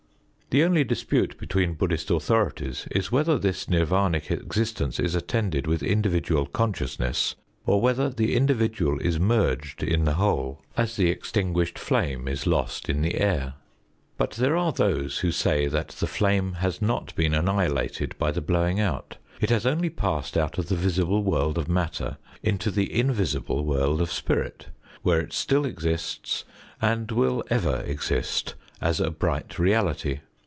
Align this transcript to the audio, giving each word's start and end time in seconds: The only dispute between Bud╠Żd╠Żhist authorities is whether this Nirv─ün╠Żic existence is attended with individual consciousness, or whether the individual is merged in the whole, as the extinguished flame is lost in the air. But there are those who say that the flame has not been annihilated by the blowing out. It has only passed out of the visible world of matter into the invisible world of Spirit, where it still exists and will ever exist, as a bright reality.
The 0.53 0.65
only 0.65 0.83
dispute 0.83 1.37
between 1.37 1.77
Bud╠Żd╠Żhist 1.77 2.13
authorities 2.13 2.85
is 2.91 3.09
whether 3.09 3.39
this 3.39 3.67
Nirv─ün╠Żic 3.67 4.31
existence 4.31 4.99
is 4.99 5.15
attended 5.15 5.65
with 5.65 5.81
individual 5.81 6.45
consciousness, 6.45 7.35
or 7.65 7.79
whether 7.79 8.09
the 8.09 8.35
individual 8.35 8.99
is 8.99 9.17
merged 9.17 9.81
in 9.81 10.03
the 10.03 10.15
whole, 10.15 10.59
as 10.75 10.97
the 10.97 11.09
extinguished 11.09 11.79
flame 11.79 12.27
is 12.27 12.45
lost 12.45 12.89
in 12.89 13.01
the 13.01 13.15
air. 13.15 13.53
But 14.17 14.31
there 14.31 14.57
are 14.57 14.73
those 14.73 15.19
who 15.19 15.31
say 15.31 15.67
that 15.67 15.87
the 16.01 16.05
flame 16.05 16.51
has 16.55 16.81
not 16.81 17.15
been 17.15 17.33
annihilated 17.33 18.17
by 18.17 18.31
the 18.31 18.41
blowing 18.41 18.81
out. 18.81 19.15
It 19.39 19.51
has 19.51 19.65
only 19.65 19.89
passed 19.89 20.35
out 20.37 20.57
of 20.57 20.67
the 20.67 20.75
visible 20.75 21.23
world 21.23 21.57
of 21.57 21.69
matter 21.69 22.17
into 22.43 22.71
the 22.71 22.93
invisible 22.93 23.63
world 23.63 24.01
of 24.01 24.11
Spirit, 24.11 24.67
where 25.01 25.21
it 25.21 25.31
still 25.31 25.63
exists 25.63 26.43
and 26.81 27.09
will 27.09 27.41
ever 27.49 27.79
exist, 27.87 28.55
as 28.81 28.99
a 28.99 29.09
bright 29.09 29.57
reality. 29.57 30.19